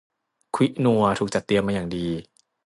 [0.55, 2.05] ควินัวถูกจัดเตรียมมาอย่างดี